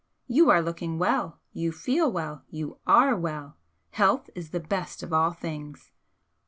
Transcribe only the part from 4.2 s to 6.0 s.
is the best of all things."